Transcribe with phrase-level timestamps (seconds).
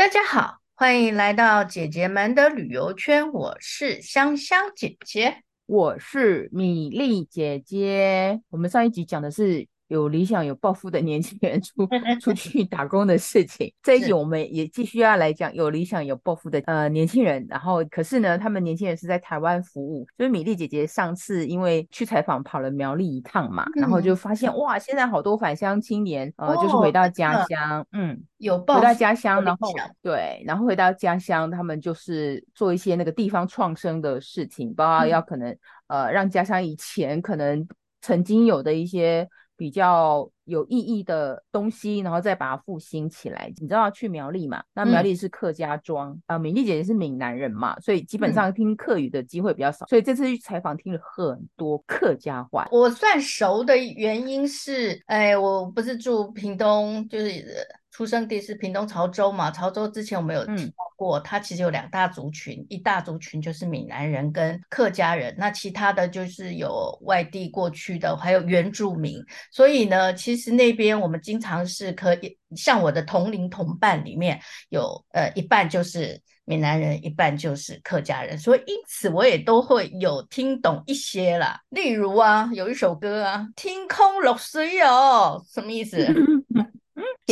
[0.00, 3.30] 大家好，欢迎来到姐姐们的旅游圈。
[3.32, 8.40] 我是香香姐姐，我是米粒姐姐。
[8.48, 9.68] 我们上一集讲的是。
[9.90, 11.84] 有理想、有抱负的年轻人出
[12.22, 13.72] 出去打工的事情。
[13.82, 17.44] 这一集我们也继续要来讲有理想、有抱负的呃年轻人。
[17.50, 20.06] 然后，可是呢，他们年轻人是在台湾服务。
[20.16, 35.50] 就是米粒姐姐上次因为去采访跑了苗栗一趟嘛，嗯、然后就发现哇，现在好多返乡青年呃，就是回到家乡，哦、嗯，有抱负回到家乡，然后对，然后回到家乡，他们就是做一些那个地方创生的事情，包括要可能、
[35.88, 37.66] 嗯、呃让家乡以前可能
[38.00, 39.28] 曾经有的一些。
[39.60, 43.52] 比较有意义的东西，然后再把它复兴起来。
[43.58, 44.64] 你知道去苗栗嘛？
[44.72, 49.84] 那苗栗是客家庄啊，美丽姐姐是闽南人嘛，所以基本上听客语的机会比较少。
[49.84, 52.66] 嗯、所以这次去采访听了很多客家话。
[52.72, 57.44] 我算熟的原因是，哎，我不是住屏东，就是。
[57.90, 59.50] 出生地是屏东潮州嘛？
[59.50, 69.20] 潮州之前我们有提到过，嗯、它其实有两大族群，一大族群就是闽南人跟客家人，那其他的就是有外地过去的，还有原住民。
[69.50, 81.60] 所以呢，其实那边我们经常是可以，像我的同龄同伴里面有呃一半就是闽南人，一半就是客家人，所以因此我也都会有听懂一些啦。
[81.70, 86.06] 例如啊，有一首歌啊，天空落水哦，什么意思？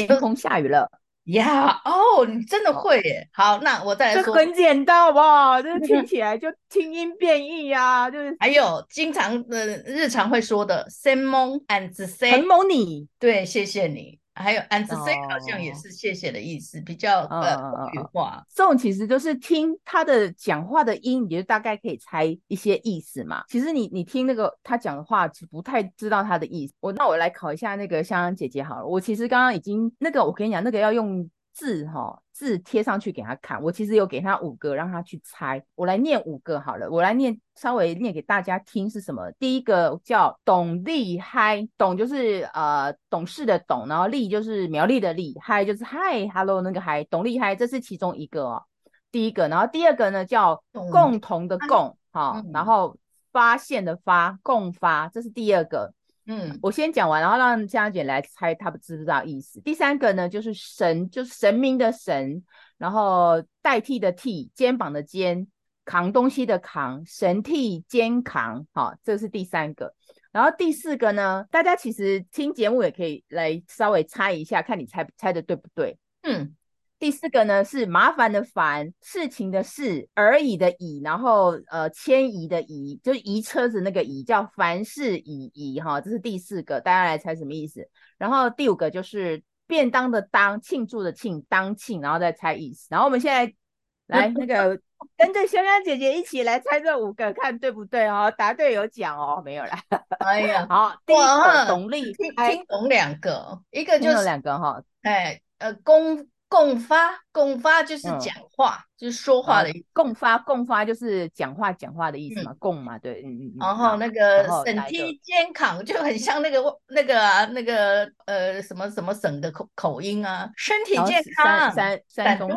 [0.06, 0.90] 天空下雨了
[1.24, 1.80] 呀！
[1.84, 3.28] 哦，你真的会耶！
[3.32, 5.60] 好，那我再来说，这很简单好不好？
[5.60, 14.17] 这听 起来就听音辨义呀，就是还有经常的日常会说的 “same mon and s e m o n y，对，谢谢你。
[14.38, 18.42] 还有 and say 好像也是谢谢的意思，比较呃口语化。
[18.54, 23.44] 这种其实就是听他的讲话的音，你就大概可以猜一些意思嘛。
[23.48, 26.74] 其实你你听那个他讲的话，不太知道他的意思。
[26.80, 28.86] 我那我来考一下那个香香姐姐好了。
[28.86, 31.28] 我其实刚刚已经那个，我跟你讲，那个要用。
[31.58, 39.28] 字哈字贴上去给他看，我其实有给他五个让他去猜，我来念五个好了，我来念稍微念给大家听是什么？
[39.40, 48.62] 第一个叫董立嗨，董就是呃董事的董，然后立就是苗栗的立，嗨就是嗨，hello 那个嗨，董立嗨，这是其中一个哦，
[49.10, 52.96] 第一个，然后第二个呢叫共同的共，哈，然后
[53.32, 55.92] 发现的发，共发，这是第二个。
[56.30, 59.60] 嗯，我先讲完，然后让香香姐来猜，她不知不知道意思？
[59.62, 62.44] 第三个呢，就是神，就是神明的神，
[62.76, 65.48] 然后代替的替，肩膀的肩，
[65.86, 69.94] 扛东西的扛，神替肩扛，好，这是第三个。
[70.30, 75.96] 然后第四个呢，大家其实听节目也可以来稍微猜一下，看你猜猜的对不对？
[76.22, 76.54] 嗯。
[76.98, 87.88] 第四个呢是麻烦的烦，事情的事，而已的已，然后呃迁移的移，就是移车子那个移，叫凡事已移哈，这是第四个，大家来猜什么意思？
[88.18, 92.88] 然后第五个就是便当的当，庆祝的庆，当庆，然后再猜意思。
[92.90, 93.54] 然后我们现在
[94.08, 94.76] 来那个
[95.16, 98.32] 跟着香香姐姐一起来猜这五个，看对不对哦？
[98.36, 99.78] 答对有奖哦，没有啦。
[100.18, 106.26] 哎呀，好，第一个董力听听懂两个，一个就是两个哈，哎呃公。
[106.48, 109.84] 共发，共发就是讲话，嗯、就是说话的意思。
[109.92, 112.52] 共发，共发就是讲话，讲话的意思嘛。
[112.52, 113.52] 嗯、共嘛，对，嗯嗯。
[113.60, 121.70] 然后那个省体健康就很像那个那个啊，那个呃什么什么省的口口音啊，身体健康。
[121.72, 122.48] 山山东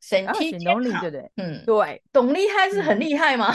[0.00, 1.30] 省省体健康，对不对？
[1.36, 2.02] 嗯，对。
[2.10, 3.54] 董厉害是很厉害吗？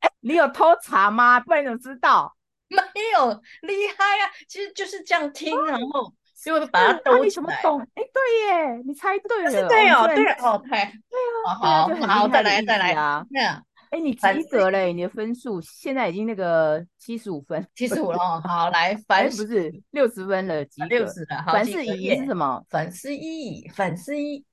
[0.00, 1.38] 哎，你有偷查吗？
[1.38, 2.34] 不然怎么知道？
[2.68, 2.80] 没
[3.12, 3.30] 有
[3.60, 6.10] 厉害啊，其实就是这样听，然后。
[6.44, 7.54] 就把它兜起来。
[7.54, 9.68] 哎，对耶，你猜对了。
[9.68, 10.70] 对哦，对哦，对。
[10.70, 13.24] 对啊，好，好，再来，再来啊。
[13.30, 13.62] 对啊。
[13.90, 18.42] 哎，你及格嘞，你的分数现在已经那个七十五分，七十五了哦。
[18.44, 20.86] 好，来，凡不是六十分了，及格。
[20.88, 21.44] 六十了。
[21.46, 22.60] 凡事已是什么？
[22.68, 24.44] 凡事已，凡事已。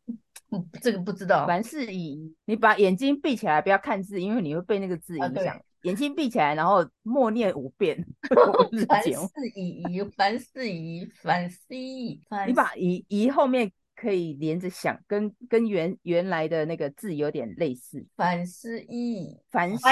[0.51, 1.47] 嗯，这个不知道。
[1.47, 5.59] 凡事已，你把眼睛闭起来，不要看字，因为你会被那个字影响。
[5.83, 7.97] 眼睛闭起来，然后默念五遍。
[8.87, 9.09] 凡事
[9.55, 9.83] 已，
[10.15, 12.21] 凡事已，凡事已。
[12.47, 18.05] 你把疑疑后面可以连着想，跟跟原原来的那个字有点类似。
[18.15, 19.85] 凡事已，凡事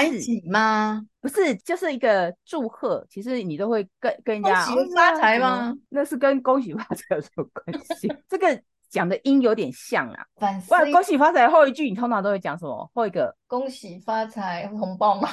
[0.48, 1.04] 吗？
[1.20, 3.06] 不是，就是一个祝贺。
[3.10, 5.74] 其实你都会跟跟人家恭喜发财吗？
[5.88, 8.08] 那是跟恭喜发财有什么关系？
[8.28, 10.24] 这个讲的音有点像啊。
[10.36, 12.90] 凡事恭喜发财后一句，你通常都会讲什么？
[12.94, 15.28] 后一个恭喜发财红包吗？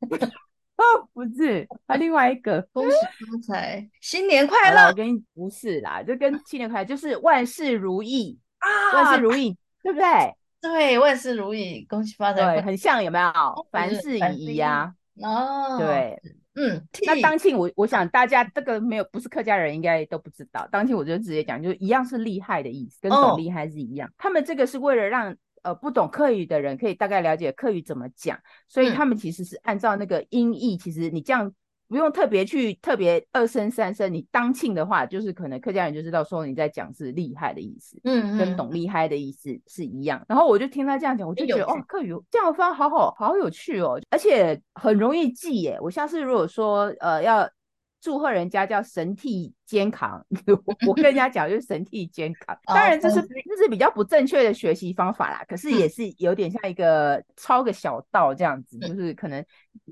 [0.78, 4.86] 哦，不是，啊，另外一个恭喜发财，新年快乐。
[4.88, 10.06] 我跟你不是啦，就跟新年快乐，就是万事如意啊，万事如意，对不对？
[10.60, 13.32] 对，万事如意，恭喜发财，对，很像，有没有？
[13.72, 14.94] 凡事已矣呀。
[15.20, 16.16] 哦，对，
[16.54, 24.08] 嗯，那当庆我我想大家这个没有不是客家人应该都不知道，当庆我就直接讲，就一样是厉害的意思，跟懂厉害是一样。
[24.08, 25.34] 哦、他们这个是为了让
[25.68, 28.38] 呃不懂客语的人可以大概了解客语怎么讲，
[28.68, 31.52] 所以他们其实是按照那个音译，嗯、其实你这样。
[31.90, 40.22] 不用特别去特别二声三声，你当庆的话，就是可能客家人就知道说你在讲是厉害的意思，嗯，跟懂厉害的意思是一样。
[40.28, 45.78] 然后我就听他这样讲，我就觉得哦，客语这样发好好好有趣哦，而且很容易记耶。
[45.80, 47.48] 我下次如果说呃要。
[48.00, 50.24] 祝贺人家叫神替肩扛，
[50.86, 52.56] 我跟人家讲就是神替肩扛。
[52.64, 59.44] 当然这是这是比较不正确的学习方法啦，可是也是有点像一个抄个小道这样子，就是可能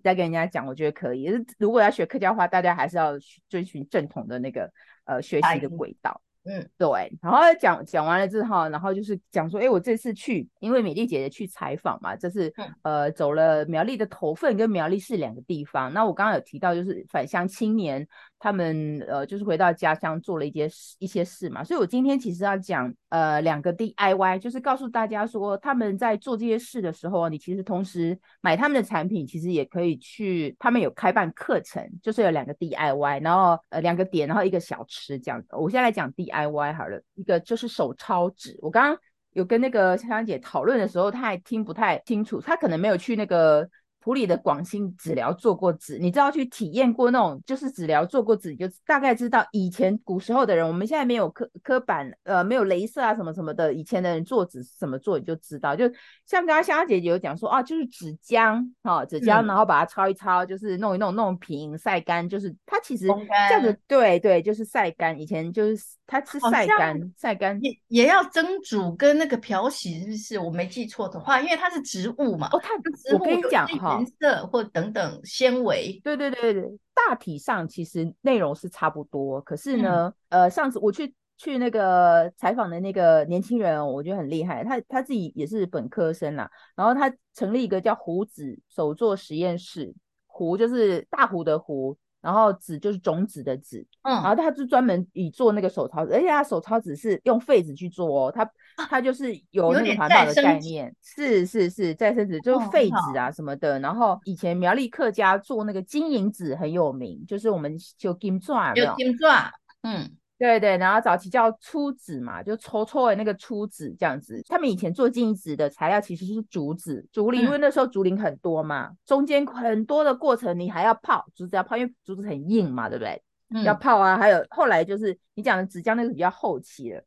[0.05, 1.29] 再跟人家讲，我觉得可以。
[1.59, 3.13] 如果要学客家话，大家还是要
[3.49, 4.71] 遵循正统的那个
[5.05, 6.21] 呃学习的轨道。
[6.47, 15.93] 嗯，对，然后讲讲完了之后，然后就是讲说，哎，我这次去，因为美丽姐姐去采访嘛，这是、嗯、呃走了苗栗的头份跟苗栗市两个地方。
[15.93, 18.07] 那我刚刚有提到，就是返乡青年。
[18.39, 35.49] 他们呃，就是回到家乡做了一些事一些事嘛，所以我今天其实要讲呃两个 DIY，就是告诉大家说他们在做这些事的时候，你其实同时买他们的产品，其实也可以去他们有开办课程，就是有两个 DIY，然后呃两个点，然后一个小吃这样子。
[35.57, 38.99] 我现在来讲 DIY 好了，一个就是手抄纸，我刚刚
[39.33, 43.69] 有跟那个香香姐讨论的时候，她还听不太清楚，她可能没有去那个。
[44.07, 55.75] 埔里的广兴纸疗做过纸，你知道去体验过那种就是纸疗做过纸，你就大概知道以前古时候的人，我们现在没有刻刻板，呃，没有镭射啊什么什么的，以前的人做纸怎么做，你就知道。
[55.75, 55.89] 就
[56.25, 65.21] 像刚刚香香姐姐有讲说啊，就是纸浆，哈、哦，纸浆，然后把它抄一抄，就是弄一弄，弄平晒干，就是它其实这样子，对对，就是晒干。
[65.21, 70.39] 以前就是它是晒干，晒干也也要蒸煮跟那个漂洗，是不是？
[70.39, 72.49] 我没记错的话，因为它是植物嘛。
[72.53, 72.73] 哦，它
[73.13, 73.96] 我跟你讲哈。
[73.99, 79.41] 颜色或等等纤维，对对对对，大体上其实内容是差不多。
[79.41, 89.95] 可是呢，嗯、呃，上次我去去那个采访的那个年轻人，我觉得很厉害，他他自己也是本科生啦，然后他成立一个叫胡子手作实验室，
[90.27, 91.97] 胡就是大胡的胡。
[92.23, 98.45] 然后纸就是种子的纸，嗯，然后他就专门以做那个手抄纸，而且他手抄纸是用废纸去做哦，他
[98.89, 103.77] 他就是有那个环保的概念，是是是再生纸就是废纸啊什么的。
[103.77, 109.51] 哦、然后以前苗栗客家做那个金银纸很有名，就是我们就金钻有金钻，
[109.83, 110.11] 嗯。
[110.39, 114.39] 对对，然后早期叫粗纸嘛，就抽抽的那个粗纸这样子。
[114.47, 123.23] 他们以前做金银纸的材料其实是竹子、竹林，因为那时候竹林很多嘛，嗯、中间很多的过程你还要泡竹子要泡，因为竹子很硬嘛，对不对？
[123.49, 124.19] 嗯、要泡啊。
[124.19, 127.03] 还有后来就是你讲的纸浆那个比较后期了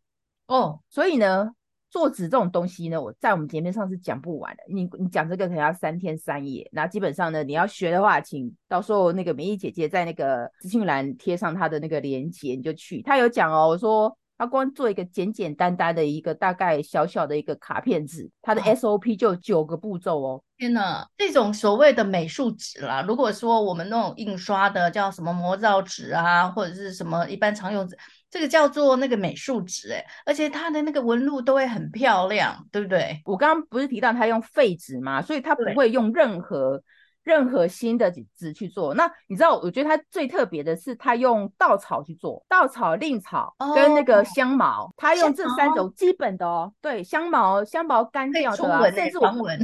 [0.48, 1.52] 哦，所以呢。
[1.90, 4.64] 做纸这种东西呢，我在我们节目上是讲不完的。
[4.68, 6.70] 你你讲这个可能要三天三夜。
[6.72, 13.02] 那基本上呢，你要学的话，请到时候那个美丽姐姐在那个资讯栏贴上她的那个链接，你就去。
[13.02, 20.44] 她有讲哦，我说她光做一个简简单单的一个大概小小的一个卡片纸，她的 SOP 就有九个步骤哦。
[20.58, 27.98] 天呐，这种所谓的美术纸啦，如果说我们那种印刷的叫什么魔造纸啊，或者是什么一般常用纸。
[28.32, 33.22] 这个叫做那个美术纸，哎，而且它的那个纹路都会很漂亮，对不对？
[33.26, 35.22] 我刚刚不是提到它用废纸嘛？
[35.22, 36.82] 所以它不会用任何
[37.24, 38.94] 任何新的纸去做。
[38.94, 46.72] 那你知道，我觉得它最特别的是，它用稻草去做，稻草、蔺草跟那个香茅，它、哦、用这三种基本的哦。
[46.82, 49.60] 对，香茅，香茅干掉的、啊，甚至我闻。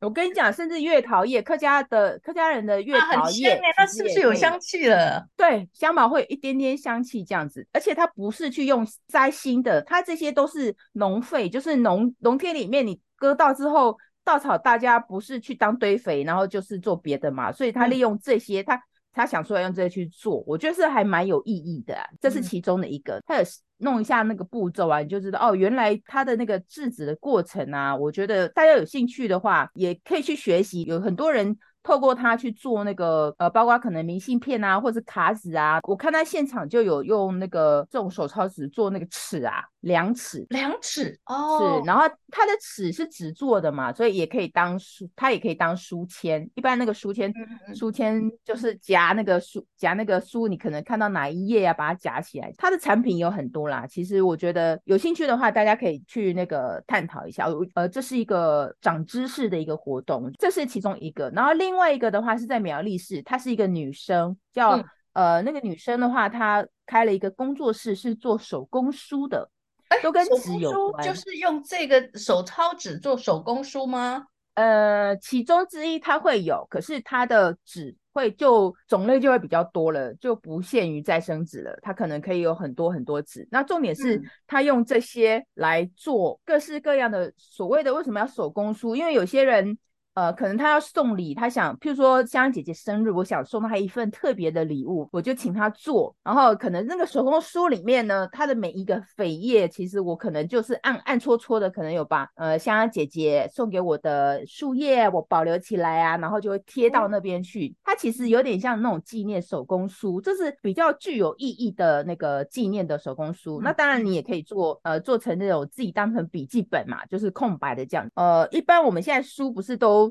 [0.00, 5.26] 我跟你讲，甚至月桃叶，客家的客家人的月桃叶，它是不是有香气了？
[5.36, 18.82] 对，香茅会有一点点香气这样子，而且它不是去用摘新的，它这些都是农废，就是农农田里面你割稻之后，稻草大家不是去当堆肥，然后就是做别的嘛，所以他利用这些，他、嗯、他
[19.26, 23.44] 想出来用这个去做，我觉得是还蛮有意义的、啊，这是其中的一个，他有。
[23.80, 31.56] 弄一下那个步骤啊，你就知道哦，原来他的那个制止的过程啊，我觉得大家有兴趣的话，也可以去学习，有很多人。
[31.88, 35.80] 透过它去做那个呃，包括可能明信片啊，或者是卡纸啊。
[35.84, 41.80] 我看他现场就有用那个这种手抄纸做那个尺啊，量尺，量尺哦。
[41.80, 46.46] 是，然后它的尺是纸做的嘛，所以也可以当书，它也可以当书签。
[46.56, 47.32] 一般那个书签，
[47.74, 52.52] 书签就是夹那个书，夹那个书，你可能看到哪一页啊，把它夹起来。
[52.58, 57.46] 它的产品有很多啦，其实我觉得有兴趣的话，大家可以去那个探讨一下。
[57.72, 61.30] 呃，这是一个长知识的一个活动，这是其中一个。
[61.30, 69.48] 然后另另外一个的话是在苗栗市，她是一个女生，叫、嗯、呃那个女生的话，她开了一个工作室，是做手工书的，
[69.88, 71.06] 欸、都跟纸有关。
[71.06, 74.26] 就是用这个手抄纸做手工书吗？
[74.54, 77.96] 呃，其中之一它会有，可是它的纸。
[78.10, 83.46] 会就种类就会比较多了，就不限于再生纸了，它可能可以有很多很多纸。
[83.48, 88.96] 那重点是它用这些来做各式各样的所谓的为什么要手工书？
[88.96, 89.78] 因为有些人。
[90.18, 96.12] 呃，可能他要送礼，他想，譬如说香香姐姐生日，我想送她一份特别的礼物，我就请她做。
[96.24, 107.72] 然后可能那个手工书里面呢，它的每一个扉页，其实我可能就是暗暗戳戳的，可能有把呃香香姐姐送给我的树叶，我保留起来啊，然后就会贴到那边去。
[107.84, 113.60] 它其实有点像那种纪念手工书，这是比较具有意义的那个纪念的手工书。
[113.62, 118.10] 那当然你也可以做，呃，做成那种自己当成笔记本嘛，就是空白的这样。
[118.16, 120.07] 呃，一般我们现在书不是都。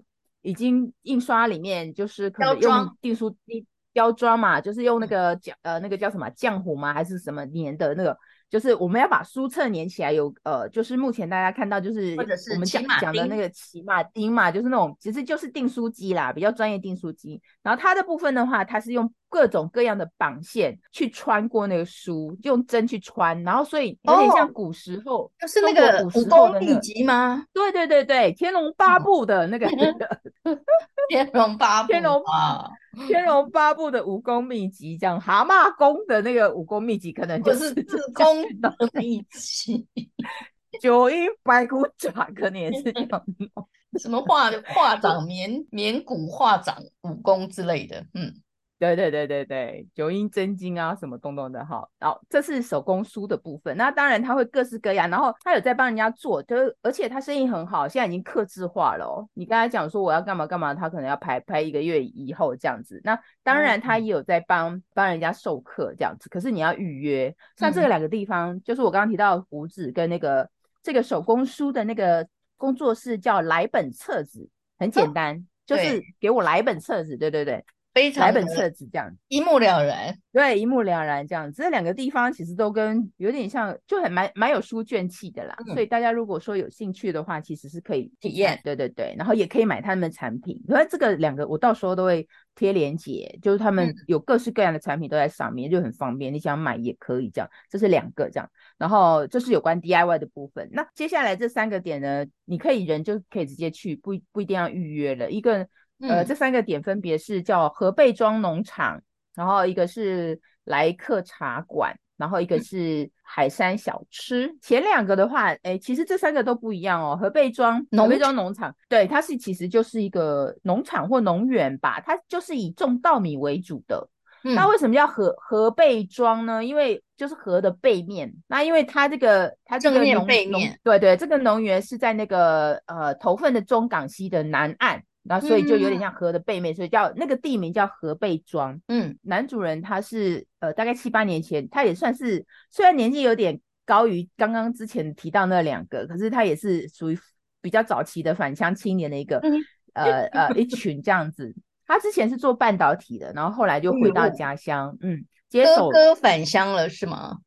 [0.47, 6.93] 已经印刷里面就是可能用订书机雕装嘛，就是用那个浆呃那个叫什么浆糊吗？
[6.93, 8.17] 还是什么粘的那个？
[8.49, 12.15] 就是我们要把书册粘起来有，有呃，就是目前大家看到就是
[12.53, 17.41] 我们讲讲的那个骑马钉嘛，就是那种其实就是订书机啦，比较专业订书机。
[17.61, 27.43] 然后它的部分的话，它是用各种各样的绑线去穿过那个书，用针去穿，然后所以有点像古时候，哦，就是那个武功秘籍吗？
[27.53, 29.67] 对对对对，《天龙八部》的那个。
[30.43, 30.57] 嗯
[31.09, 32.67] 天龙八部，天龙啊，
[33.07, 39.85] 天龙八部的武功秘籍，这样蛤蟆功的那个武功秘籍，可能就是自宫的一起。
[40.81, 43.25] 九阴白骨爪可能也是这样，
[43.99, 48.33] 什么化化掌绵绵骨化掌武功之类的，嗯。
[48.79, 53.75] 对对对对对，九阴真经啊，什么东东的哈，然后这是手工书的部分。
[53.75, 59.27] 那当然他会各式各样，然后他有在帮人家做，就是而且他生意很好，现在已经刻字化了哦。
[59.33, 63.01] 你刚才讲说我要干嘛干嘛，他可能要排排一个月以后这样子。
[63.03, 67.35] 那当然他也有在帮、嗯、帮人家授课这样子，可是你要预约。
[67.55, 70.47] 像这两个地方，嗯、就是我刚刚提到的胡子跟那个
[70.83, 77.65] 这个手工书的那个工作室叫来本册子，很简单，哦、就是给我来本册子，对对对。
[77.97, 81.63] 非常来本册子这样一目了然，对，一目了然这样子。
[81.63, 85.73] 这两个地方其实都跟有点像，就很蛮蛮有书卷气的啦、嗯。
[85.73, 88.59] 所以大家如果说有兴趣的话，其实是可以体验。
[88.63, 90.61] 对对对，然后也可以买他们的产品。
[90.69, 96.31] 因为这个两个我到时候都会贴链接，就是他们有各式各样的产品都在上面，嗯、就很方便。
[96.31, 97.49] 你想买也可以这样。
[97.67, 100.69] 这是两个这样，然后这是有关 DIY 的部分。
[100.71, 105.31] 那接下来这三个点呢，你可以人就可以直接去，不不一定要预约了。
[105.31, 105.67] 一个。
[105.99, 109.01] 呃，这三个点分别是叫河背庄农场，
[109.35, 114.55] 然后一个是来客茶馆，然后一个是海山小吃。
[114.61, 117.17] 前两个的话，哎，其实这三个都不一样哦。
[117.19, 124.07] 河背庄，河背庄农场，对，它是其实就是一个农场或农园吧，它就是以种稻米为主的。
[124.43, 126.63] 嗯、那为什么叫河河背庄呢？
[126.63, 128.31] 因为就是河的背面。
[128.47, 135.01] 那因为它这个它这个农背面，对对，这个农园是在那个呃头份的中港溪的南岸。
[135.27, 138.79] 然后所以就有点像河的背面，嗯、所以叫那个地名叫河背庄。
[138.87, 147.19] 嗯，男主人他是呃大概七八年前，他也算是虽然年纪有点高于刚刚之前提到那两个，可是他也是属于
[147.61, 151.55] 比较早期的返乡青年的一个、嗯、呃呃一群这样子。
[151.85, 157.37] 他之前是做半导体的，然后后来就回到家乡，嗯，嗯接手哥哥返乡了是吗？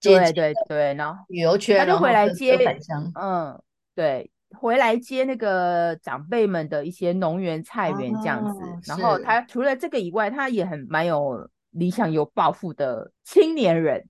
[0.00, 3.62] 对对对，然后旅游圈他就回来接返乡，嗯，
[3.94, 4.30] 对。
[4.54, 13.10] 回来接那个长辈们的一些农园菜园这样子，哦，然后他除了这个以外，他也很蛮有理想、有抱负的。
[13.24, 14.04] 青年人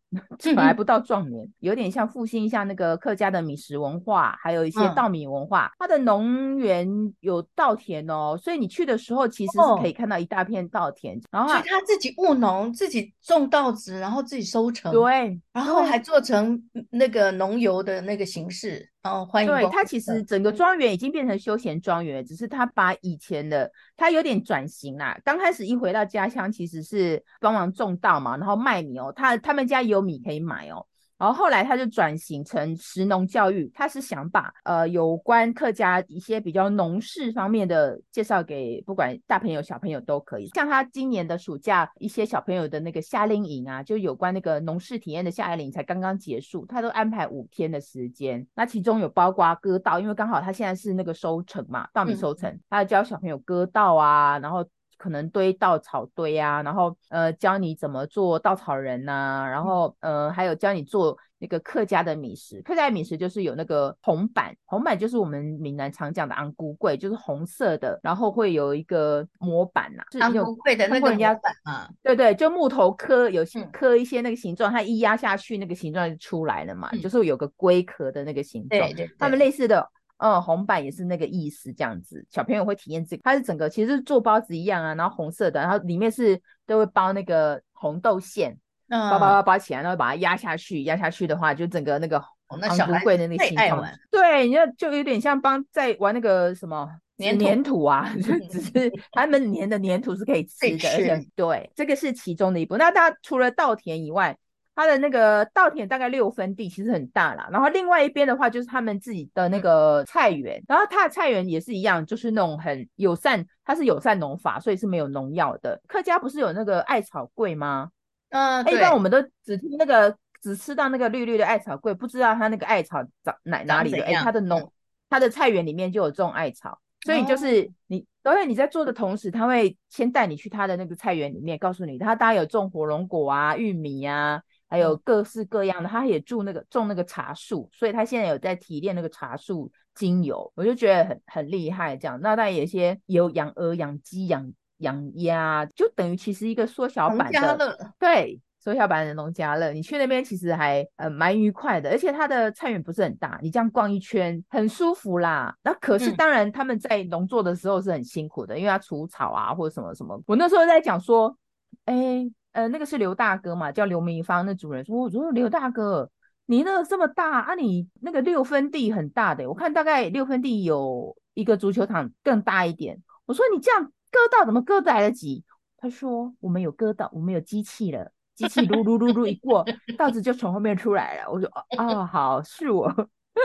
[0.57, 5.71] 还不到壮年，有点像复兴一下那个客家的米食文化，还有一些稻米文化。
[5.79, 6.89] 他、嗯、的农园
[7.21, 11.17] 有稻田哦，所以你去的时候其实是可以看到一大片稻田。
[11.17, 14.93] 哦、然后所以他自己务农，自己种稻子，然后自己收成。
[14.93, 18.91] 对，然后还做成那个农游的那个形式。
[19.05, 19.51] 哦，欢迎。
[19.51, 25.17] 对，他其实整个庄园已经变成休闲庄园，只是他把以前的他有点转型啦。
[25.23, 29.04] 刚开始一回到家乡，其实是帮忙种稻嘛，然后卖米哦。
[29.13, 40.49] 他他们家有米可以买哦，然后后来他就转型成食农教育，他是想把呃有关客家一些比较农事方面的介绍给不管大朋友小朋友都可以。
[40.49, 54.67] 像他今年的暑假一些小朋友的那个夏令营啊，就有关那个农事体验的夏令营才刚刚结束，他都安排五天的时间，那其中有包括割稻，因为刚好他现在是那个收成嘛，稻米收成，嗯、他要教小朋友割稻啊，然后。
[54.97, 62.63] 可能堆稻草堆啊，然后呃教你怎么做稻草人呐、啊，然后呃还有教你做那个客家的米食。
[62.63, 79.89] 客家的米食就是有那个红板，红板就是我们闽南常讲的红龟粿，就是红色的，然后会有一个模板呐、啊，红龟粿的那个模板啊，对对，就木头刻有刻一些那个形状，它一压下去那个形状就出来了嘛，嗯、就是有个龟壳的那个形状，对对，对，他们类似的。
[80.25, 88.57] 嗯，红板也是那个意思，这样子，小朋友会体验这个，它是整个其实是做包子一样啊，然后红色的，然后里面是都会包那个红豆馅，
[88.89, 96.89] 嗯，包包包包起来，然后把它压下去，压下去的话，就整个那个红福贵的那个形状，对，你就就有点像帮在玩那个什么
[97.19, 102.79] 粘土，粘土啊， 就只是他们粘的粘土是可以吃的，而且对，这个是其中的一步。
[102.79, 104.35] 那它除了稻田以外，
[104.77, 107.49] 它的那个稻田大概六分地，其实很大啦。
[107.53, 110.61] 然后另外一边的话，就是他们自己的那个菜园。
[110.67, 115.81] 然后他的菜园也是一样，就是那种很友善，它是友善农法，所以是没有农药的。
[115.87, 117.91] 客家不是有那个艾草桂吗？
[118.31, 124.03] 嗯，一般我们都只听那个，只吃到那个绿绿的艾草桂，不知道它那个艾草长哪哪里的。
[124.03, 124.73] 哎，它的农，
[125.09, 134.43] 它的菜园里面就有种艾草，所以就是你，因为你在做的同时，他会先带你去他的那个菜园里面，告诉你他大概有种火龙果啊、玉米啊。
[134.75, 141.97] 还有各式各样的，他也种那个种那个茶树，所以他现在有在提炼那个茶树精油，我就觉得很很厉害。
[141.97, 149.71] 这样，那他有些有养鹅、养鸡、养养鸭，就等于其实一个缩小版的，对，缩小版的农家乐。
[149.71, 155.57] 你去那边其实还呃蛮愉快的，而且他的菜园不是很大，你这样逛一圈很舒服啦。
[155.63, 160.21] 那可是当然他们在农作的时候是很辛苦的，因为要除草啊或者什么什么。
[160.27, 161.39] 我那时候在讲说，
[161.85, 162.33] 哎、欸。
[162.55, 164.47] 呃，那个是刘大哥嘛，叫刘明芳。
[164.47, 166.09] 那主人说：“我说刘大哥，
[166.47, 175.43] 你那个这么大啊，你那个六分地很大的，我看大概六分地有一个足球场更大一点。”我说：“你这样割稻怎么割得来得及？”
[175.77, 179.67] 他说：“我们有割稻，我们有机器了，机器噜噜噜噜一过，
[179.99, 182.87] 稻子就从后面出来了。”我说：“哦，好，是我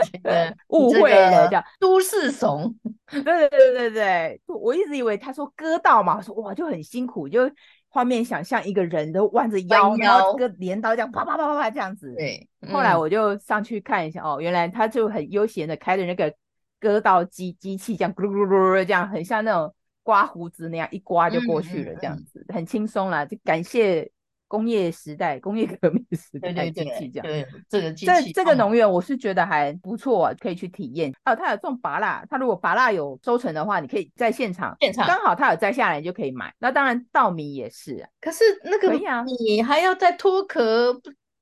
[0.70, 2.76] 误会了，叫都市怂。”
[3.10, 7.50] 对对对对对，我一直以为他说割稻嘛，我说哇就很辛苦就。
[7.90, 12.14] 画面想象一个人都弯着腰，腰然后个镰刀这样啪啪啪啪啪这样子。
[12.16, 16.34] 对，嗯、后来我就上去看一下，哦，原来他就很悠闲的开着那个
[16.80, 23.26] 割稻机机器，这样咕噜噜噜这样，很像那种刮胡子那样一刮就过去了，这样子、嗯嗯、很轻松啦。
[23.26, 24.10] 就感谢。
[24.50, 31.14] 工业时代，工业革命时代机器这样，对，这个机器，这这个农园我是觉得还不错、啊，可以去体验。
[31.24, 36.54] 哦，他有种芭乐，他如果芭乐有收成的话，你可以在现场，现场刚好他有摘下来，你就可以买。
[36.58, 38.92] 那当然稻米也是、啊，可是那个
[39.40, 41.00] 你还要再脱壳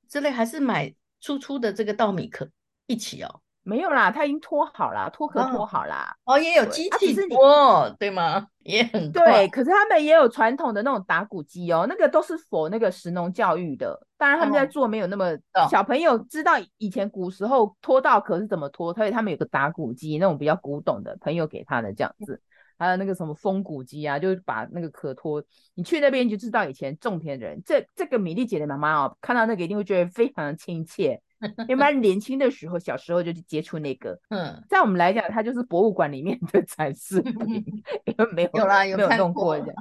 [0.09, 2.47] 之类，还是买粗粗的这个稻米壳
[2.85, 3.39] 一起哦。
[3.67, 6.15] 没有啦，他已经脱好了，脱壳脱好啦。
[6.23, 8.47] 哦，也有机器脱，对吗？
[8.63, 9.45] 也很对。
[9.49, 13.99] 可是他们也有传统的那种打鼓机哦，那个都是 for 那个石农教育的。
[14.17, 22.41] 当然他们在做没有那么、哦、小朋友知道以前古时候脱稻壳是怎么脱，所以他们有个打鼓机，那种比较古董的朋友给他的这样子。
[22.79, 25.43] 还有那个什么风谷机啊，就是把那个壳脱。
[25.73, 27.61] 你去那边就知道以前种田的人。
[27.65, 31.19] 这这个米粒姐的妈妈哦，看到那个一定会觉得非常的亲切。
[31.67, 37.63] 因为他年轻的时候，小时候就去接触那个，嗯，在我们来讲，它就是博物馆里面的展示品，
[38.05, 39.73] 因为没有有啦，有没有弄过的，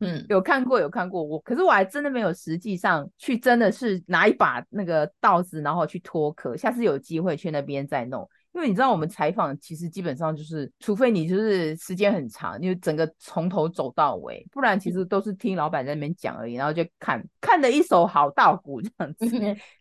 [0.00, 8.28] 嗯，有看过有看过我，可是我还真的没有实际上去，真的是拿一把那个稻子，然后去脱壳，下次有机会去那边再弄。
[8.56, 19.26] 因为你知道，我们采访其实基本上就是，除非你就是时间很长，因为整个从头走到尾，不然其实都是听老板在那边讲而已，然后就看看的一手好稻谷这样子。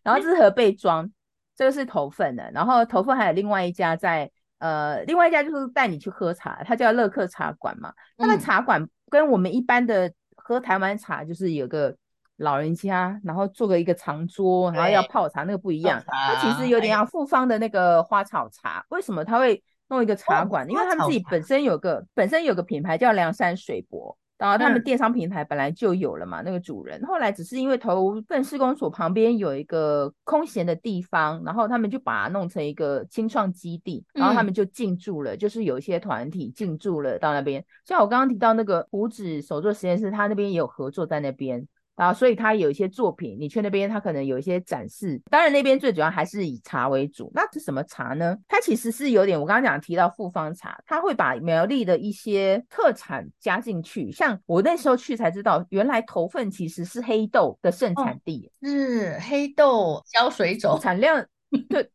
[0.03, 1.09] 然后这是河贝庄，
[1.55, 7.93] 这个是头份的，然后头份还有另外一家在呃，另外一家就是带你去喝茶，它叫乐客茶馆嘛。
[8.17, 11.95] 那个茶馆跟我们一般的喝台湾茶就是有个。
[12.37, 16.03] 老人家，然后做个一个长桌，然后要泡茶，那个不一样。
[16.05, 18.85] 它其实有点像复方的那个花草茶。
[18.89, 20.69] 为什么他会弄一个茶馆？
[20.69, 26.41] 因为他们自己本身有个本身有个品牌叫梁山水泊，然后他们电商平台本来就有了嘛。
[26.41, 37.63] 那个主人后来只是因为头份施工所旁边有一个空闲的地方，然后他们就把它弄成一个清创基地，然后他们就进驻了，就是有一些团体进驻了到那边。
[37.85, 41.65] 像我刚刚提到那个胡子手作实验室，他那边也有合作在那边。
[41.95, 45.21] 啊，所以他有一些作品，你去那边，他可能有一些展示。
[45.29, 47.31] 当然，那边最主要还是以茶为主。
[47.34, 48.38] 那是什么茶呢？
[48.47, 54.12] 它其实是有点，我刚刚讲提到复方茶，它会把苗栗的一些特产加进去。
[54.12, 61.25] 像我那时候去才知道，原来头份其实是黑豆的盛产地，哦、是黑豆消水肿产量
[61.69, 61.89] 对。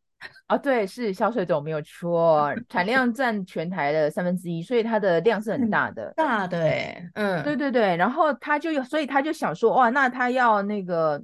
[0.47, 6.57] 啊， 对，是消水肿没有 错，产量占全台的三分之一，所以它的量是很大的，大的，
[7.13, 11.21] 嗯，对对对，然后他就有，所以他就想说，哇，那他要那个，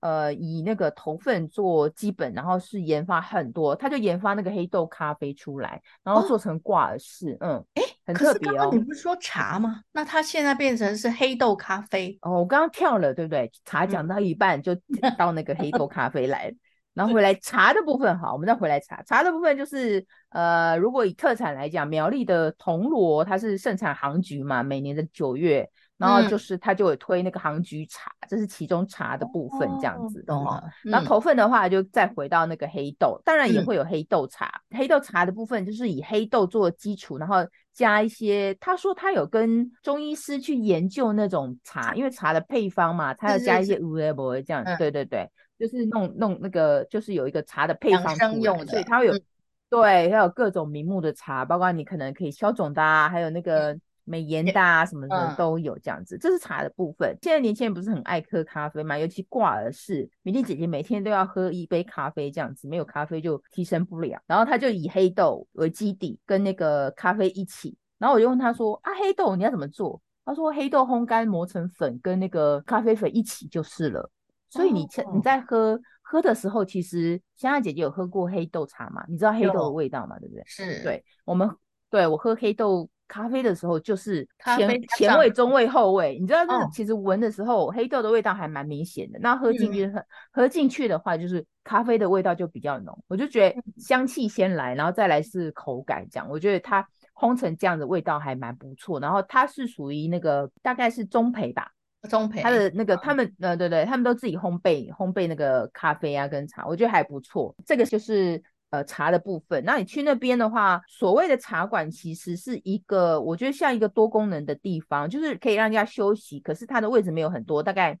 [0.00, 8.68] 呃，以那个头份做基本，然后是研发很多，他就研发那个黑豆咖啡出来，然后做成挂耳式，哦、嗯，诶很特别哦。
[8.72, 9.80] 你不是说茶吗？
[9.92, 13.50] 那它现在变成是黑豆咖啡哦，我刚刚跳了，对不对？
[13.64, 14.76] 茶讲到一半就
[15.18, 16.54] 到那个黑豆咖啡来。
[16.96, 19.02] 然后回来茶的部分，好，我们再回来茶。
[19.02, 25.68] 茶的部分就是，呃，如果以特产来讲，苗栗的铜锣它是盛产杭菊嘛，每年的九月。
[25.98, 30.22] 然后就是它就会推那个杭菊茶，嗯、这是其中茶的部分，这样子。
[30.24, 30.62] 懂了。
[30.84, 34.44] 然后头份的话，就再回到那个黑豆，当然也会有黑豆茶。
[34.68, 37.36] 嗯、黑豆茶的部分就是以黑豆做基础，然后
[37.72, 38.54] 加一些。
[38.60, 45.26] 他说他有跟中医师去研究那种茶，因为茶的配方嘛，他要加一些乌龟这样对对对，
[45.58, 49.22] 就是弄弄那个，就是有一个茶的配方出来，用的，所以它会有，嗯、
[49.70, 53.72] 对，它有各种名目的茶，包括你可能可以消肿的啊，还有那个。
[53.72, 57.18] 嗯美颜的啊，什么的都有这样子，嗯、这是茶的部分。
[57.20, 58.96] 现在年轻人不是很爱喝咖啡嘛？
[58.96, 64.22] 尤其挂耳式，米粒姐姐每天都要喝一杯咖啡这样子，没有咖啡就提升不了。
[64.28, 67.76] 然后她就以黑豆为基底，跟那个咖啡一起。
[67.98, 74.08] 然后我就问她说：“啊，黑豆你要怎么做？”她说：“黑豆烘干磨成粉，跟那个咖啡粉一起就是了。”
[74.48, 79.04] 所以你、哦、你在喝喝的时候，其实香香姐姐有喝过黑豆茶嘛？
[79.08, 80.18] 你知道黑豆的味道嘛？
[80.18, 80.42] 对不对？
[80.46, 81.50] 是对，我们
[81.90, 82.88] 对我喝黑豆。
[83.08, 89.18] 咖啡的时候就是前前味、中味、后味，你知道，那个其实闻的时候，黑豆的味道还蛮明显的。
[89.20, 93.04] 那喝进去喝喝进去的话，就是咖啡的味道就比较浓。
[93.06, 96.28] 我就觉得香气先来，然后再来是口感这样。
[96.28, 98.98] 我觉得它烘成这样的味道还蛮不错。
[98.98, 101.70] 然后它是属于那个大概是中培吧，
[102.06, 102.42] 中焙。
[102.42, 107.54] 它的那个他们呃对对，他们都自己烘焙烘焙那个咖啡啊跟茶，我觉得还不错。
[107.66, 108.42] 这个就是。
[108.70, 117.96] 呃，茶的部分，那你去那边的话，所谓的茶馆其实是一个，我觉得像一个多功能的地方，就是可以让人家休息，可是它的位置没有很多，大概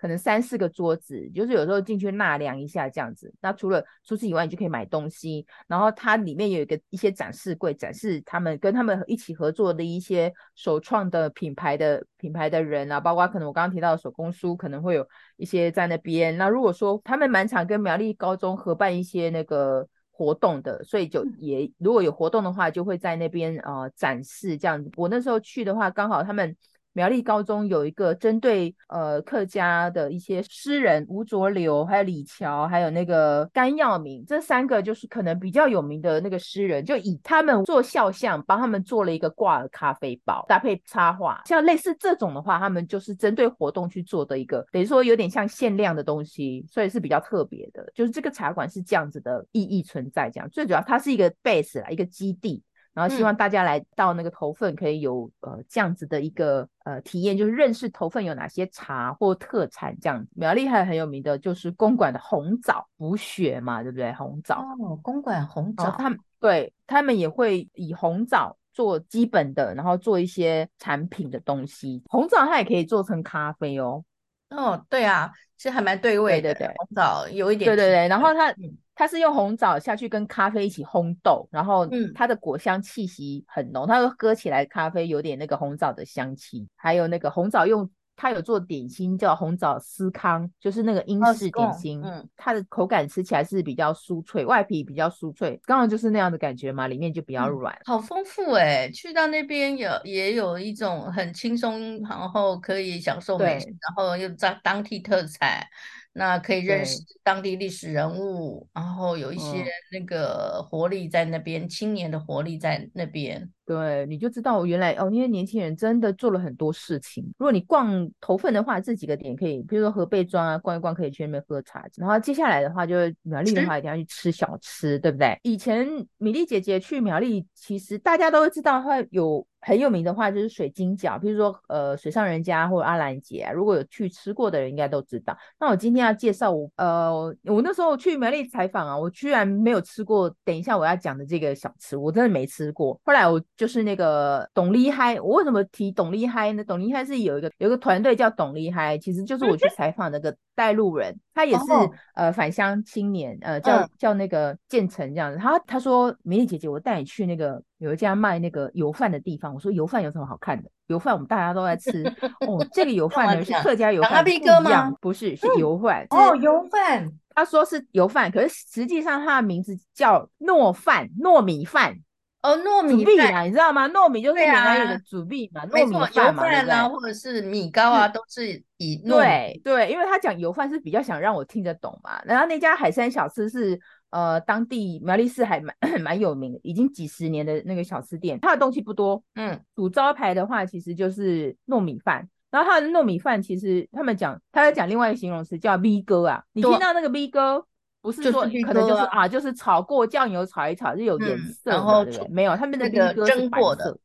[0.00, 3.30] 可能三四个桌子，就是有时候进去纳凉一下这样子。
[3.40, 16.36] 那除了除此以外，你就可以买东西，然后它里面有一个一些展示柜，展示他们跟他们一起合作的一些首创的品牌的品牌的人啊，包括可能我刚刚提到的手工书，可能会有一些在那边。
[16.38, 19.86] 那如果说他们蛮常跟苗栗高中合办一些那个。
[20.12, 24.90] 活动的，所以就也如果有活动的话，就会在那边呃展示这样子。
[24.96, 26.54] 我那时候去的话，刚好他们。
[27.00, 47.90] 苗栗高中有一个针对呃客家的一些诗人吴浊流，还有李乔，还有那个甘耀明，这三个就是可能比较有名的那个诗人，就以他们做肖像，帮他们做了一个挂耳咖啡包，搭配插画，像类似这种的话，他们就是针对活动去做的一个，等于说有点像限量的东西，所以是比较特别的。
[47.94, 52.62] 就是这个茶馆是这样子的意义存在，这样最主要它是一个 base 啦，一个基地。
[52.92, 60.28] 然后希望大家来到那个头份，可以有、嗯、呃这样子的一个呃体验，就是认识头份有哪些茶或特产这样子。
[60.34, 64.12] 苗栗还很有名的就是公馆的红枣补血嘛，对不对？
[64.14, 72.02] 红枣哦，公馆红枣，他们对他们也会以红枣做基本的，然后做一些产品的东西。
[72.06, 74.04] 红枣它也可以做成咖啡哦。
[74.50, 76.52] 哦，对啊，其实还蛮对味的。
[76.54, 77.68] 对对对，红枣有一点。
[77.70, 78.50] 对对对，然后它。
[78.50, 105.66] 嗯它是用红枣下去跟咖啡一起烘豆，然后它的果香气息很浓，嗯、它喝起来咖啡有点那个红枣的香气，还有那个红枣用它有做点心叫红枣司康，就是那个英式点心，哦、嗯，它的口感吃起来是比较酥脆，外皮比较酥脆，刚好就是那样的感觉嘛，里面就比较软，嗯、好丰富哎、欸，去到那边有也有一种很轻松，然后可以享受美食，然后又在当地特产。
[106.12, 113.50] 那可以认识当地历史人物，然后有一些那个活力在那边，嗯、青年的活力在那边。
[113.70, 117.24] 对，你就知道原来哦，因为年轻人真的做了很多事情。
[117.38, 121.86] 如果你逛头份的话，这几个点可以，比如说河背庄啊，逛一逛可以去那边喝茶。
[121.94, 125.38] 然后接下来的话，就是苗栗的话，一定要去吃小吃，吃对不对？
[125.44, 125.86] 以前
[126.18, 129.46] 米粒姐姐去苗栗，其实大家都会知道，会有。
[129.62, 135.36] 很有名的话就是水晶饺，比如说呃水上人家或者阿兰姐啊，如果有去吃过的人应该都知道。
[135.58, 137.12] 那我今天要介绍我呃
[137.44, 140.34] 我那时候去苗栗采访啊，我居然没有吃过。
[140.46, 142.98] 等一下我要讲的这个小吃，我真的没吃过。
[143.04, 146.64] 后来我就是那个董厉害，我为什么提董厉害呢？
[146.64, 155.38] 董厉害是有一个有一个团队叫董厉害，其实就是我去采访那个带路人，他也是、哦、呃返乡青年，呃叫叫那个建成这样子。
[155.38, 157.62] 他他说美丽姐姐，我带你去那个。
[157.80, 160.68] 有一家卖那个油饭的地方，我说油饭有什么好看的？
[160.88, 162.04] 油饭我们大家都在吃
[162.46, 162.62] 哦。
[162.74, 164.36] 这个油饭呢是客家油饭，不一
[164.68, 166.36] 样，不是 是油饭哦。
[166.36, 171.96] 油饭，他说是油饭，可是实际上它的名字叫糯饭，糯米饭
[172.42, 173.88] 哦，糯米饭，你知道吗？
[173.88, 176.88] 糯米就是原来的主币嘛，糯米饭嘛，对？
[176.88, 182.20] 或者是米糕啊，都是以对对，因为他讲油饭是比较想让我听得懂嘛。
[182.24, 183.80] 然后那家海山小吃是。
[184.10, 185.72] 呃，当地苗栗市还蛮
[186.02, 197.64] 蛮有名的，已经几十年的那个小吃店，它的东西不多，嗯，主招牌的话其实就是糯米饭，然后它的糯米饭其实他们讲，他在讲另外一个形容词叫 V 哥啊，你听到那个米糕，
[198.02, 203.96] 不是说可能就是啊，就是炒过酱油炒一炒就有颜色，然后没有他们的那个蒸过的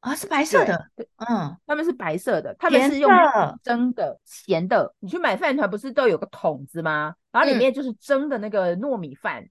[0.00, 3.10] 啊，是白色的，嗯，他们是白色的，他们是用
[3.62, 4.94] 蒸的咸的。
[4.98, 7.14] 你去买饭团不是都有个桶子吗？
[7.32, 9.46] 然后里面就是蒸的那个糯米饭。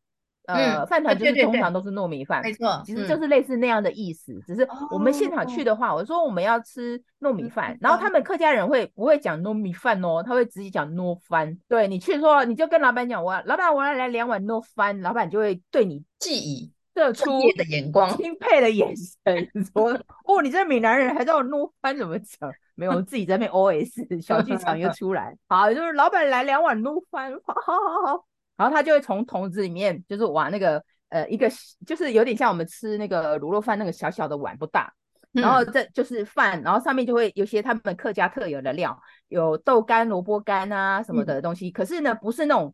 [0.46, 4.38] 呃，饭团就是通常都是糯米饭，没错，其实就是类似那样的意思。
[4.46, 10.22] 只是我们现场去的话，我说我们要吃糯米饭，然后他们客家人会不会讲糯米饭哦？
[10.22, 11.58] 他会直接讲糯饭。
[11.70, 17.26] 对，你去说，你就跟老板讲，我老板我要来两碗糯饭，老板就会对你记忆射出
[17.56, 19.92] 的眼光、钦佩的眼神， 说
[20.26, 22.52] 哦，你这闽南人还知道糯饭怎么讲？
[22.76, 25.38] 没有，我自己在那边 OS 小剧场又 出来。
[25.48, 28.26] 好，就是老板来两碗糯饭，好好好好。
[28.58, 31.50] 然后他就会从桶子里面，就是挖那个呃一个，
[31.86, 34.94] 就是有点像我们吃那个卤肉饭那个小小的碗不大，
[35.32, 42.74] 然后这就是饭，然后上面就会有些他们客家特有的料，有豆干、萝卜干啊什么的东西，可是呢不是那种。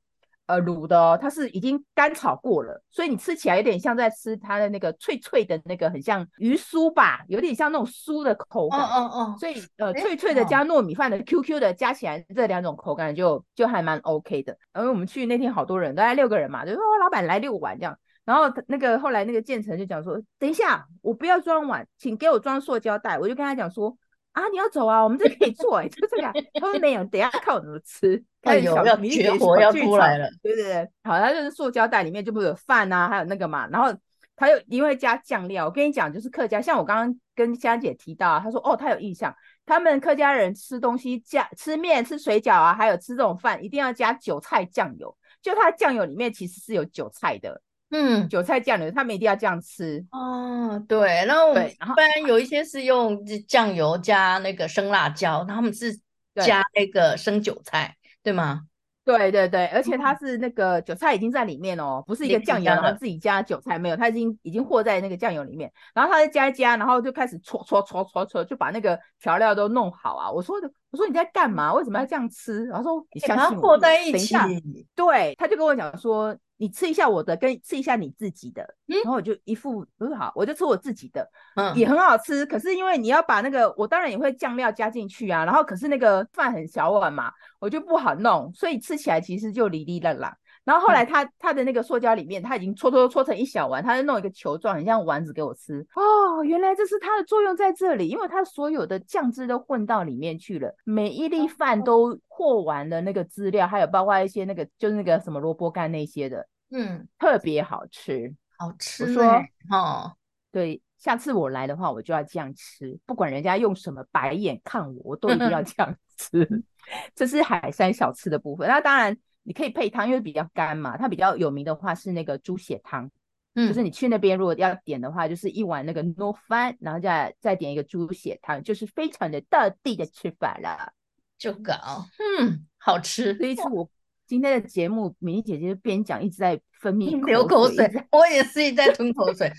[0.50, 8.80] 呃，卤的哦，它是已经干炒过了，所以你吃起来有点像在吃它的那个脆脆的那个，很像鱼酥吧，有点像那种酥的口感。
[8.80, 9.36] 哦哦哦。
[9.40, 14.58] 所以呃，脆脆的加糯米饭的 QQ 的加起来，这两种口感就就还蛮 OK 的。
[14.74, 17.96] 因为我们去那天好多人，大概六个人嘛，就说老板来六碗这样。
[18.26, 23.20] 然后那个后来那个建成就讲说，等一下我不要装碗，请给我装塑胶袋。
[23.20, 23.96] 我就跟他讲说。
[24.40, 25.04] 啊，你要走啊？
[25.04, 26.24] 我们这可以做哎、欸， 就这个。
[26.54, 28.24] 他说没有，等下看我怎么吃。
[28.44, 30.90] 哎呦，要绝活要出来了，对对对。
[31.04, 33.68] 好，他就是塑胶袋里面就不会有饭啊，还有那个嘛。
[33.68, 33.94] 然后
[34.38, 45.14] 他又因为加酱料，我跟你讲，就是客家，像我刚刚跟香姐提到，啊他说哦，他有印象，他们客家人吃东西加吃面、吃水饺啊，还有吃这种饭，一定要加韭菜酱油。
[45.42, 47.62] 就它酱油里面其实是有韭菜的。
[47.92, 50.84] 嗯，韭菜酱油，他们一定要这样吃哦。
[50.88, 56.00] 对，然后一般有一些是用酱油加那个生辣椒，他们是
[56.36, 58.62] 加那个生韭菜，对吗？
[59.04, 70.30] 对对对，而且它是那个韭菜已经在里面哦，不是一个酱油然后自己加韭菜，没有，它已经已经和在那个酱油里面，然后它再加一加，然后就开始搓搓搓搓搓，就把那个调料都弄好啊。
[70.30, 71.74] 我说的，我说你在干嘛？
[71.74, 72.66] 为什么要这样吃？
[72.66, 74.12] 然后说你相信我，和在一起。
[74.12, 74.48] 等一下，
[74.94, 76.38] 对，他就跟我讲说。
[76.62, 82.46] 你吃一下我的，跟吃一下你自己的，嗯、然后我就一副不是好，我就吃我自己的，嗯，也很好吃。
[82.46, 85.46] 可是因为你要把那个，我当然也会酱料加进去啊。
[85.46, 90.36] 然后可是那个饭很小碗嘛，我就不好弄，所以吃起来其实就哩哩啦啦。
[90.70, 95.84] 然后后来他、嗯、他的那个塑胶里面，他已经搓搓搓成一小丸，他就弄一个球状，很像丸子给我吃。
[95.96, 109.06] 哦，原来这是它的作用在这里，因为它所有的酱汁都混到里面去了，每一粒饭都和完了那个资料，还有包括一些那个就是那个什么萝卜干那些的，嗯，特别好吃，好吃。
[109.06, 109.24] 我说
[109.72, 110.14] 哦，
[110.52, 116.48] 对，下次我来的话，我就要这样吃，不管人家用什么白眼看我，我都一定要 这样吃。
[117.16, 119.18] 这是海山小吃的部分，那当然。
[119.50, 120.96] 你可以配汤，因为比较干嘛。
[120.96, 123.10] 它比较有名的话是那个猪血汤，
[123.56, 130.94] 嗯，就是你去那边如果要点的话，就是一碗那个糯饭，然后再再点一个猪血汤，就是非常的道地的吃法了。
[131.40, 133.34] 就搞，嗯，好吃。
[133.34, 133.90] 这一次我
[134.28, 139.52] 今天的节目，米粒姐姐边讲一直在分泌流口水，我也是一直在吞口水。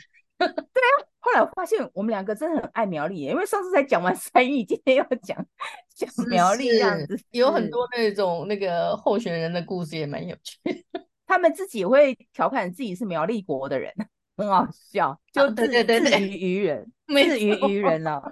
[0.47, 1.07] 对啊。
[1.23, 5.37] 后来我发现我们两个真的很爱苗栗，因为上次才讲完三义，今天要讲
[5.95, 10.59] 讲苗栗这样子，有很多那种那个候选人的故事也蛮有趣。
[11.27, 13.93] 他们自己也会调侃自己是苗栗国的人，
[14.37, 18.23] 很好笑，就自自娱娱人， 自娱娱人了。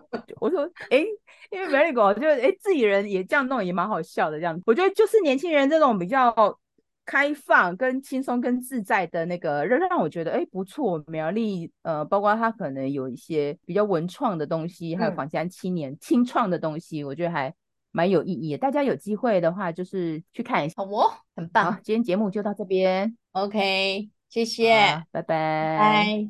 [0.40, 1.05] 我说，哎，
[1.51, 4.59] 因为苗栗国就哎自己人也这样弄也蛮好笑的这样。
[4.64, 6.59] 我觉得就是年轻人这种比较。
[7.09, 11.03] 开放跟轻松跟自在的那个，让让我觉得哎不错。
[11.07, 17.55] 苗栗呃，包括它可能有一些比较文创的东西，还有坊间青年青创的东西，我觉得还
[17.92, 18.59] 蛮有意义的。
[18.59, 20.75] 大家有机会的话，就是去看一下。
[20.77, 21.73] 好哦，很棒。
[21.73, 23.16] 好，今天节目就到这边。
[23.33, 25.79] OK，谢谢，拜拜。
[25.79, 26.29] 拜。